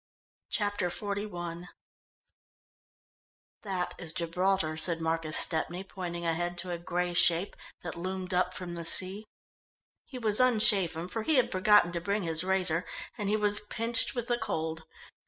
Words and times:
Chapter 0.49 0.89
XLI 0.89 1.67
"That 3.61 3.93
is 3.99 4.13
Gibraltar," 4.13 4.75
said 4.75 4.99
Marcus 4.99 5.37
Stepney, 5.37 5.83
pointing 5.83 6.25
ahead 6.25 6.57
to 6.57 6.71
a 6.71 6.79
grey 6.79 7.13
shape 7.13 7.55
that 7.83 7.95
loomed 7.95 8.33
up 8.33 8.55
from 8.55 8.73
the 8.73 8.83
sea. 8.83 9.25
He 10.05 10.17
was 10.17 10.39
unshaven 10.39 11.07
for 11.07 11.21
he 11.21 11.35
had 11.35 11.51
forgotten 11.51 11.91
to 11.91 12.01
bring 12.01 12.23
his 12.23 12.43
razor 12.43 12.83
and 13.15 13.29
he 13.29 13.37
was 13.37 13.59
pinched 13.59 14.15
with 14.15 14.25
the 14.27 14.39
cold. 14.39 14.85